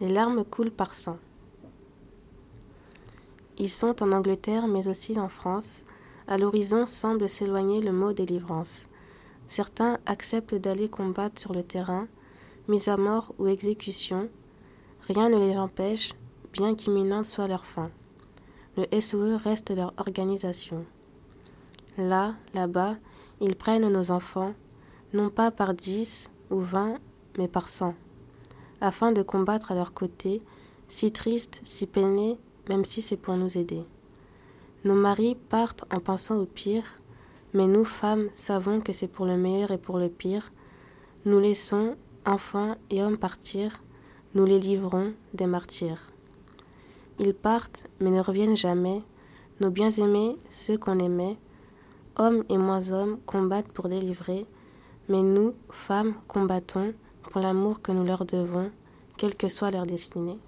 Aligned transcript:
Les 0.00 0.08
larmes 0.08 0.44
coulent 0.44 0.70
par 0.70 0.94
sang. 0.94 1.18
Ils 3.58 3.70
sont 3.70 4.02
en 4.02 4.12
Angleterre, 4.12 4.66
mais 4.66 4.88
aussi 4.88 5.18
en 5.18 5.28
France. 5.28 5.84
À 6.26 6.38
l'horizon 6.38 6.86
semble 6.86 7.28
s'éloigner 7.28 7.80
le 7.80 7.92
mot 7.92 8.12
délivrance. 8.12 8.88
Certains 9.46 9.98
acceptent 10.06 10.54
d'aller 10.54 10.88
combattre 10.88 11.40
sur 11.40 11.52
le 11.52 11.62
terrain, 11.62 12.08
mise 12.66 12.88
à 12.88 12.96
mort 12.96 13.34
ou 13.38 13.46
exécution. 13.46 14.28
Rien 15.06 15.28
ne 15.28 15.38
les 15.38 15.56
empêche, 15.56 16.14
bien 16.52 16.74
qu'imminente 16.74 17.26
soit 17.26 17.46
leur 17.46 17.64
fin. 17.64 17.90
Le 18.76 19.00
SOE 19.00 19.36
reste 19.36 19.70
leur 19.70 19.92
organisation. 19.98 20.84
Là, 21.96 22.34
là-bas, 22.54 22.96
ils 23.40 23.54
prennent 23.54 23.88
nos 23.88 24.10
enfants, 24.10 24.54
non 25.12 25.30
pas 25.30 25.50
par 25.52 25.74
dix 25.74 26.30
ou 26.50 26.58
vingt, 26.58 26.98
mais 27.38 27.46
par 27.46 27.68
cent, 27.68 27.94
afin 28.80 29.12
de 29.12 29.22
combattre 29.22 29.72
à 29.72 29.74
leur 29.74 29.92
côté, 29.92 30.42
si 30.88 31.12
tristes, 31.12 31.60
si 31.64 31.86
peinés, 31.86 32.38
même 32.68 32.84
si 32.84 33.02
c'est 33.02 33.16
pour 33.16 33.36
nous 33.36 33.58
aider. 33.58 33.84
Nos 34.84 34.94
maris 34.94 35.34
partent 35.34 35.84
en 35.92 36.00
pensant 36.00 36.36
au 36.36 36.46
pire, 36.46 36.84
mais 37.52 37.66
nous, 37.66 37.84
femmes, 37.84 38.28
savons 38.32 38.80
que 38.80 38.92
c'est 38.92 39.08
pour 39.08 39.26
le 39.26 39.36
meilleur 39.36 39.70
et 39.70 39.78
pour 39.78 39.98
le 39.98 40.08
pire. 40.08 40.52
Nous 41.24 41.38
laissons, 41.38 41.96
enfants 42.26 42.76
et 42.90 43.02
hommes 43.02 43.16
partir, 43.16 43.82
nous 44.34 44.44
les 44.44 44.58
livrons 44.58 45.14
des 45.32 45.46
martyrs. 45.46 46.10
Ils 47.18 47.34
partent, 47.34 47.86
mais 48.00 48.10
ne 48.10 48.20
reviennent 48.20 48.56
jamais, 48.56 49.02
nos 49.60 49.70
bien-aimés, 49.70 50.36
ceux 50.48 50.76
qu'on 50.76 50.98
aimait, 50.98 51.38
hommes 52.16 52.44
et 52.48 52.58
moins 52.58 52.92
hommes 52.92 53.18
combattent 53.24 53.72
pour 53.72 53.88
délivrer, 53.88 54.46
mais 55.08 55.22
nous, 55.22 55.54
femmes, 55.70 56.14
combattons 56.26 56.92
pour 57.34 57.42
l'amour 57.42 57.82
que 57.82 57.90
nous 57.90 58.04
leur 58.04 58.24
devons, 58.24 58.70
quelle 59.16 59.34
que 59.34 59.48
soit 59.48 59.72
leur 59.72 59.86
destinée. 59.86 60.38